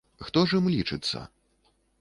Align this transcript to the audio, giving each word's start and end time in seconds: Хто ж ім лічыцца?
Хто 0.27 0.39
ж 0.51 0.57
ім 0.61 0.65
лічыцца? 0.77 1.23